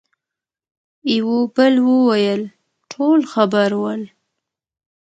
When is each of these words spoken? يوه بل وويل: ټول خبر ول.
يوه 1.15 1.41
بل 1.55 1.73
وويل: 1.87 2.41
ټول 2.91 3.19
خبر 3.33 3.69
ول. 3.83 4.01